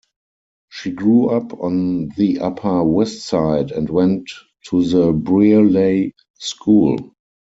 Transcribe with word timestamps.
She 0.67 0.89
grew 0.93 1.29
up 1.29 1.53
on 1.61 2.09
the 2.17 2.39
Upper 2.39 2.83
West 2.83 3.19
Side 3.19 3.69
and 3.69 3.87
went 3.87 4.31
to 4.71 4.83
the 4.83 5.11
Brearley 5.11 6.15
School. 6.39 7.13